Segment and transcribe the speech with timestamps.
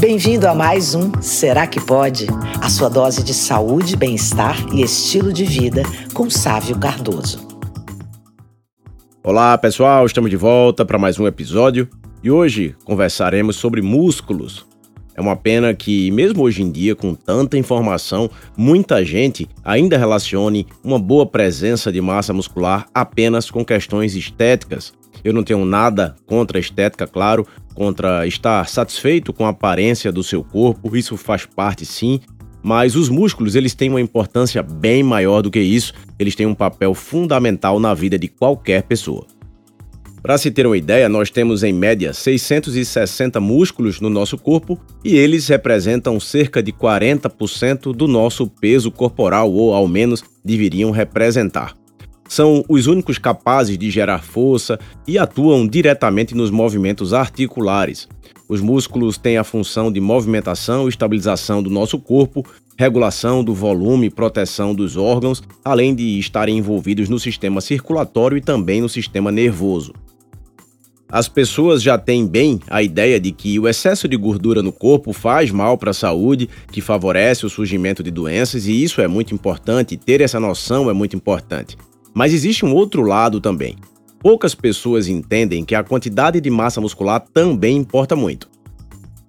[0.00, 2.28] Bem-vindo a mais um Será que Pode?
[2.62, 5.82] A sua dose de saúde, bem-estar e estilo de vida
[6.14, 7.44] com Sávio Cardoso.
[9.24, 11.88] Olá, pessoal, estamos de volta para mais um episódio
[12.22, 14.64] e hoje conversaremos sobre músculos.
[15.16, 20.64] É uma pena que, mesmo hoje em dia, com tanta informação, muita gente ainda relacione
[20.84, 24.92] uma boa presença de massa muscular apenas com questões estéticas.
[25.24, 27.44] Eu não tenho nada contra a estética, claro,
[27.78, 32.18] contra estar satisfeito com a aparência do seu corpo, isso faz parte sim,
[32.60, 36.56] mas os músculos, eles têm uma importância bem maior do que isso, eles têm um
[36.56, 39.24] papel fundamental na vida de qualquer pessoa.
[40.20, 45.16] Para se ter uma ideia, nós temos em média 660 músculos no nosso corpo e
[45.16, 51.77] eles representam cerca de 40% do nosso peso corporal, ou ao menos deveriam representar
[52.28, 58.06] são os únicos capazes de gerar força e atuam diretamente nos movimentos articulares.
[58.48, 62.44] Os músculos têm a função de movimentação e estabilização do nosso corpo,
[62.78, 68.40] regulação do volume e proteção dos órgãos, além de estarem envolvidos no sistema circulatório e
[68.40, 69.92] também no sistema nervoso.
[71.10, 75.14] As pessoas já têm bem a ideia de que o excesso de gordura no corpo
[75.14, 79.34] faz mal para a saúde, que favorece o surgimento de doenças, e isso é muito
[79.34, 81.78] importante, ter essa noção é muito importante.
[82.18, 83.76] Mas existe um outro lado também.
[84.18, 88.50] Poucas pessoas entendem que a quantidade de massa muscular também importa muito.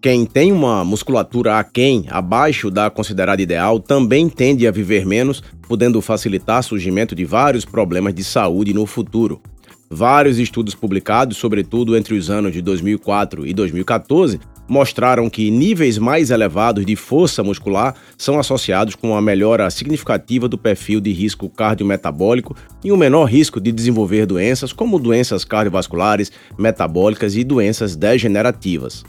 [0.00, 6.00] Quem tem uma musculatura aquém, abaixo da considerada ideal, também tende a viver menos, podendo
[6.00, 9.42] facilitar o surgimento de vários problemas de saúde no futuro.
[9.90, 14.40] Vários estudos publicados, sobretudo entre os anos de 2004 e 2014,
[14.70, 20.56] mostraram que níveis mais elevados de força muscular são associados com uma melhora significativa do
[20.56, 22.54] perfil de risco cardiometabólico
[22.84, 29.04] e um menor risco de desenvolver doenças como doenças cardiovasculares, metabólicas e doenças degenerativas.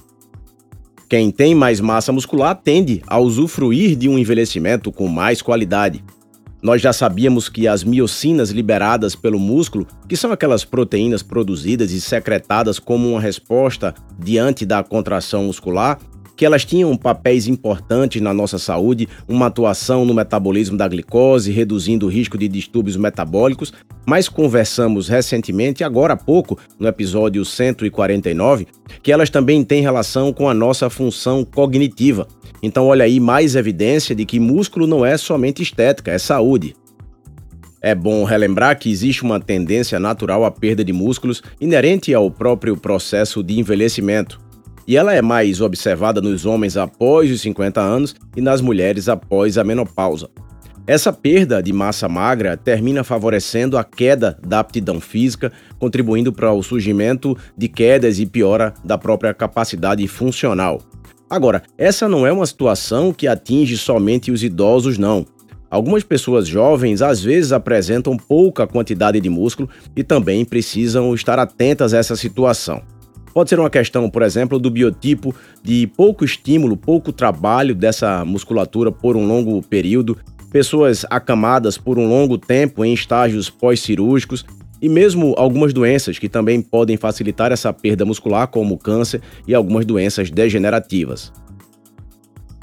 [1.08, 6.04] Quem tem mais massa muscular tende a usufruir de um envelhecimento com mais qualidade.
[6.62, 12.00] Nós já sabíamos que as miocinas liberadas pelo músculo, que são aquelas proteínas produzidas e
[12.00, 15.98] secretadas como uma resposta diante da contração muscular,
[16.42, 22.08] que elas tinham papéis importantes na nossa saúde, uma atuação no metabolismo da glicose, reduzindo
[22.08, 23.72] o risco de distúrbios metabólicos,
[24.08, 28.66] mas conversamos recentemente, agora há pouco, no episódio 149,
[29.04, 32.28] que elas também têm relação com a nossa função cognitiva.
[32.64, 36.74] Então, olha aí mais evidência de que músculo não é somente estética, é saúde.
[37.80, 42.76] É bom relembrar que existe uma tendência natural à perda de músculos inerente ao próprio
[42.76, 44.42] processo de envelhecimento.
[44.92, 49.58] E ela é mais observada nos homens após os 50 anos e nas mulheres após
[49.58, 50.30] a menopausa.
[50.86, 56.62] Essa perda de massa magra termina favorecendo a queda da aptidão física, contribuindo para o
[56.62, 60.82] surgimento de quedas e piora da própria capacidade funcional.
[61.30, 65.26] Agora, essa não é uma situação que atinge somente os idosos, não.
[65.70, 71.94] Algumas pessoas jovens às vezes apresentam pouca quantidade de músculo e também precisam estar atentas
[71.94, 72.84] a essa situação.
[73.34, 75.34] Pode ser uma questão, por exemplo, do biotipo
[75.64, 80.18] de pouco estímulo, pouco trabalho dessa musculatura por um longo período,
[80.52, 84.46] pessoas acamadas por um longo tempo em estágios pós-cirúrgicos
[84.82, 89.54] e mesmo algumas doenças que também podem facilitar essa perda muscular, como o câncer e
[89.54, 91.32] algumas doenças degenerativas.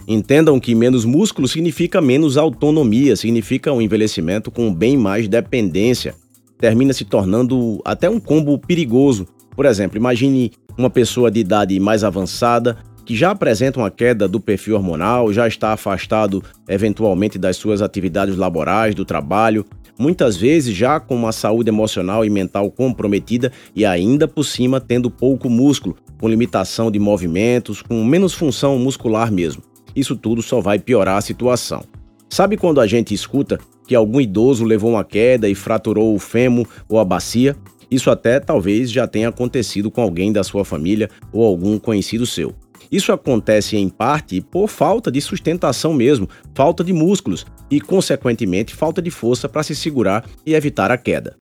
[0.06, 6.14] Entendam que menos músculo significa menos autonomia, significa um envelhecimento com bem mais dependência.
[6.58, 9.28] Termina se tornando até um combo perigoso.
[9.58, 14.38] Por exemplo, imagine uma pessoa de idade mais avançada que já apresenta uma queda do
[14.38, 19.64] perfil hormonal, já está afastado eventualmente das suas atividades laborais, do trabalho,
[19.98, 25.10] muitas vezes já com uma saúde emocional e mental comprometida e ainda por cima tendo
[25.10, 29.60] pouco músculo, com limitação de movimentos, com menos função muscular mesmo.
[29.92, 31.82] Isso tudo só vai piorar a situação.
[32.30, 33.58] Sabe quando a gente escuta
[33.88, 37.56] que algum idoso levou uma queda e fraturou o fêmur ou a bacia?
[37.91, 42.54] Isso até talvez já tenha acontecido com alguém da sua família ou algum conhecido seu.
[42.91, 49.02] Isso acontece em parte por falta de sustentação mesmo, falta de músculos e, consequentemente, falta
[49.02, 51.37] de força para se segurar e evitar a queda.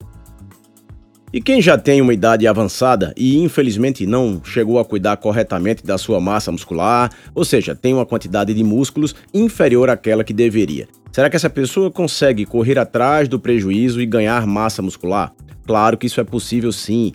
[1.32, 5.98] E quem já tem uma idade avançada e infelizmente não chegou a cuidar corretamente da
[5.98, 11.30] sua massa muscular, ou seja, tem uma quantidade de músculos inferior àquela que deveria, será
[11.30, 15.34] que essa pessoa consegue correr atrás do prejuízo e ganhar massa muscular?
[15.68, 17.14] Claro que isso é possível sim.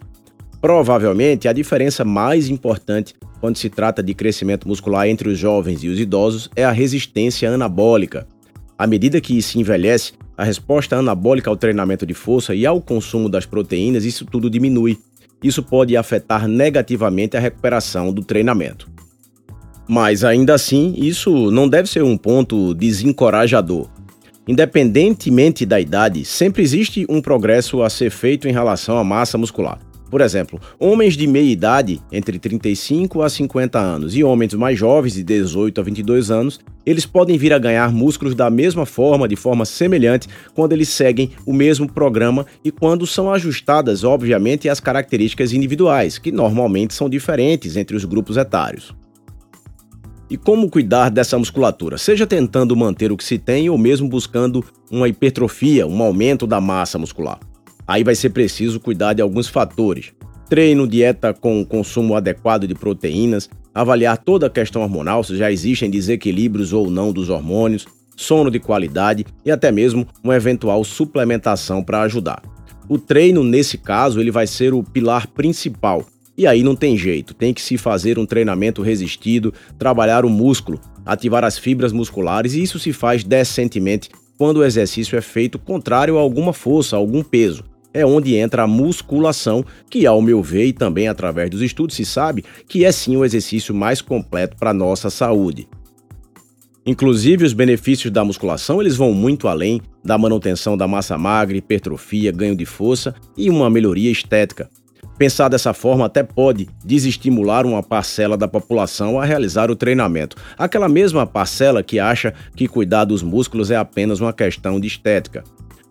[0.61, 5.89] Provavelmente a diferença mais importante quando se trata de crescimento muscular entre os jovens e
[5.89, 8.29] os idosos é a resistência anabólica.
[8.79, 13.29] À medida que se envelhece, a resposta anabólica ao treinamento de força e ao consumo
[13.29, 14.99] das proteínas, isso tudo diminui.
[15.43, 18.89] Isso pode afetar negativamente a recuperação do treinamento.
[19.89, 23.89] Mas ainda assim, isso não deve ser um ponto desencorajador.
[24.47, 29.79] Independentemente da idade, sempre existe um progresso a ser feito em relação à massa muscular.
[30.11, 35.15] Por exemplo, homens de meia idade, entre 35 a 50 anos, e homens mais jovens,
[35.15, 39.37] de 18 a 22 anos, eles podem vir a ganhar músculos da mesma forma, de
[39.37, 45.55] forma semelhante, quando eles seguem o mesmo programa e quando são ajustadas, obviamente, as características
[45.55, 48.93] individuais, que normalmente são diferentes entre os grupos etários.
[50.33, 51.99] E como cuidar dessa musculatura?
[51.99, 56.59] Seja tentando manter o que se tem ou mesmo buscando uma hipertrofia, um aumento da
[56.59, 57.39] massa muscular.
[57.87, 60.15] Aí vai ser preciso cuidar de alguns fatores.
[60.49, 65.91] Treino, dieta com consumo adequado de proteínas, avaliar toda a questão hormonal, se já existem
[65.91, 67.87] desequilíbrios ou não dos hormônios,
[68.17, 72.43] sono de qualidade e até mesmo uma eventual suplementação para ajudar.
[72.89, 76.07] O treino, nesse caso, ele vai ser o pilar principal.
[76.37, 80.81] E aí não tem jeito, tem que se fazer um treinamento resistido, trabalhar o músculo,
[81.05, 84.09] ativar as fibras musculares e isso se faz decentemente
[84.39, 87.65] quando o exercício é feito contrário a alguma força, a algum peso
[87.95, 92.05] é onde entra a musculação, que ao meu ver e também através dos estudos se
[92.05, 95.69] sabe que é sim o exercício mais completo para nossa saúde.
[96.85, 102.33] Inclusive, os benefícios da musculação eles vão muito além da manutenção da massa magra, hipertrofia,
[102.33, 104.69] ganho de força e uma melhoria estética.
[105.23, 110.37] Pensar dessa forma até pode desestimular uma parcela da população a realizar o treinamento.
[110.59, 115.45] Aquela mesma parcela que acha que cuidar dos músculos é apenas uma questão de estética.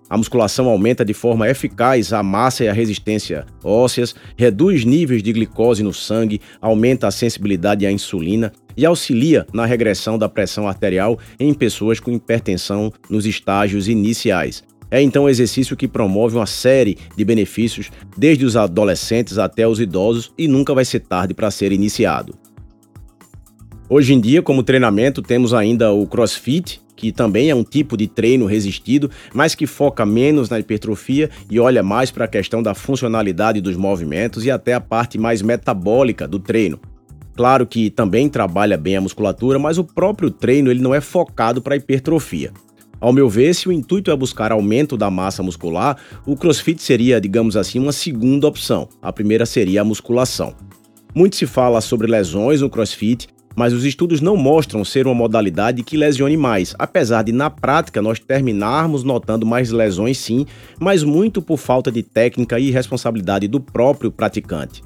[0.09, 5.31] A musculação aumenta de forma eficaz a massa e a resistência ósseas, reduz níveis de
[5.31, 11.17] glicose no sangue, aumenta a sensibilidade à insulina e auxilia na regressão da pressão arterial
[11.39, 14.61] em pessoas com hipertensão nos estágios iniciais.
[14.91, 19.79] É então um exercício que promove uma série de benefícios desde os adolescentes até os
[19.79, 22.35] idosos e nunca vai ser tarde para ser iniciado.
[23.87, 28.07] Hoje em dia, como treinamento, temos ainda o CrossFit, que também é um tipo de
[28.07, 32.73] treino resistido, mas que foca menos na hipertrofia e olha mais para a questão da
[32.73, 36.79] funcionalidade dos movimentos e até a parte mais metabólica do treino.
[37.35, 41.61] Claro que também trabalha bem a musculatura, mas o próprio treino ele não é focado
[41.61, 42.51] para hipertrofia.
[43.01, 47.19] Ao meu ver, se o intuito é buscar aumento da massa muscular, o CrossFit seria,
[47.19, 48.87] digamos assim, uma segunda opção.
[49.01, 50.53] A primeira seria a musculação.
[51.13, 55.83] Muito se fala sobre lesões no CrossFit, mas os estudos não mostram ser uma modalidade
[55.83, 60.45] que lesione mais, apesar de na prática nós terminarmos notando mais lesões sim,
[60.79, 64.83] mas muito por falta de técnica e responsabilidade do próprio praticante.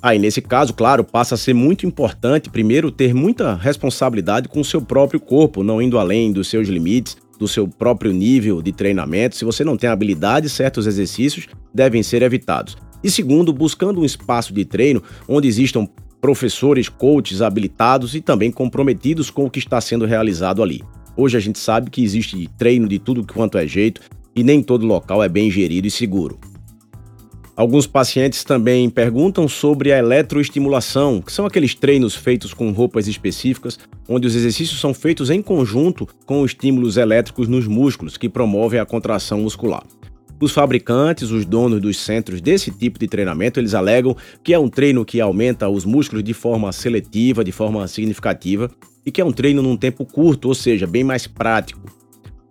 [0.00, 4.64] Aí, nesse caso, claro, passa a ser muito importante, primeiro, ter muita responsabilidade com o
[4.64, 9.36] seu próprio corpo, não indo além dos seus limites, do seu próprio nível de treinamento.
[9.36, 12.76] Se você não tem habilidade, certos exercícios devem ser evitados.
[13.02, 15.88] E segundo, buscando um espaço de treino onde existam
[16.20, 20.82] professores, coaches habilitados e também comprometidos com o que está sendo realizado ali.
[21.16, 24.00] Hoje a gente sabe que existe treino de tudo quanto é jeito
[24.34, 26.38] e nem todo local é bem gerido e seguro.
[27.58, 33.80] Alguns pacientes também perguntam sobre a eletroestimulação, que são aqueles treinos feitos com roupas específicas,
[34.08, 38.86] onde os exercícios são feitos em conjunto com estímulos elétricos nos músculos, que promovem a
[38.86, 39.82] contração muscular.
[40.40, 44.68] Os fabricantes, os donos dos centros desse tipo de treinamento, eles alegam que é um
[44.68, 48.70] treino que aumenta os músculos de forma seletiva, de forma significativa,
[49.04, 51.97] e que é um treino num tempo curto, ou seja, bem mais prático.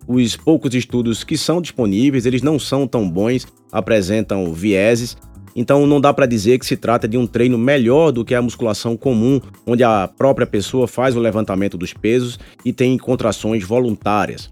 [0.08, 5.14] Os poucos estudos que são disponíveis, eles não são tão bons, apresentam vieses,
[5.54, 8.40] então não dá para dizer que se trata de um treino melhor do que a
[8.40, 14.48] musculação comum, onde a própria pessoa faz o levantamento dos pesos e tem contrações voluntárias.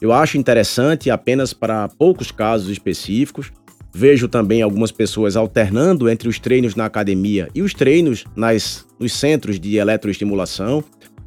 [0.00, 3.52] Eu acho interessante apenas para poucos casos específicos.
[3.92, 9.12] Vejo também algumas pessoas alternando entre os treinos na academia e os treinos nas, nos
[9.12, 10.82] centros de eletroestimulação.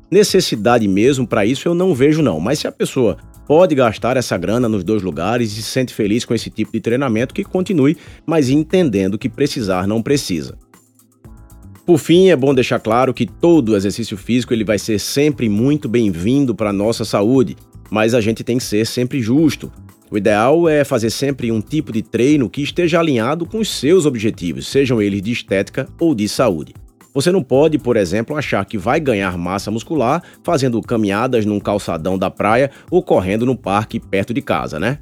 [0.09, 3.17] Necessidade mesmo para isso eu não vejo não, mas se a pessoa
[3.47, 6.79] pode gastar essa grana nos dois lugares e se sente feliz com esse tipo de
[6.79, 10.57] treinamento, que continue, mas entendendo que precisar não precisa.
[11.85, 15.87] Por fim, é bom deixar claro que todo exercício físico ele vai ser sempre muito
[15.87, 17.55] bem-vindo para a nossa saúde
[17.89, 19.71] mas a gente tem que ser sempre justo.
[20.09, 24.05] O ideal é fazer sempre um tipo de treino que esteja alinhado com os seus
[24.05, 26.73] objetivos, sejam eles de estética ou de saúde.
[27.17, 32.15] Você não pode, por exemplo, achar que vai ganhar massa muscular fazendo caminhadas num calçadão
[32.15, 34.99] da praia ou correndo no parque perto de casa, né?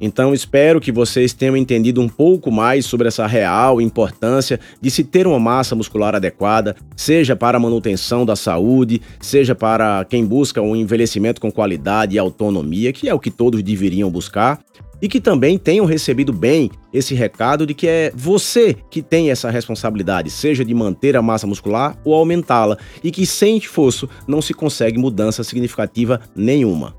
[0.00, 5.04] Então espero que vocês tenham entendido um pouco mais sobre essa real importância de se
[5.04, 10.62] ter uma massa muscular adequada, seja para a manutenção da saúde, seja para quem busca
[10.62, 14.58] um envelhecimento com qualidade e autonomia, que é o que todos deveriam buscar.
[15.00, 19.50] E que também tenham recebido bem esse recado de que é você que tem essa
[19.50, 24.54] responsabilidade, seja de manter a massa muscular ou aumentá-la, e que sem esforço não se
[24.54, 26.94] consegue mudança significativa nenhuma.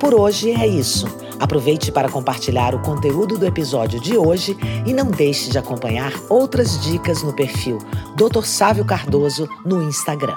[0.00, 1.06] Por hoje é isso.
[1.40, 6.80] Aproveite para compartilhar o conteúdo do episódio de hoje e não deixe de acompanhar outras
[6.82, 7.78] dicas no perfil
[8.16, 8.44] Dr.
[8.44, 10.36] Sávio Cardoso no Instagram.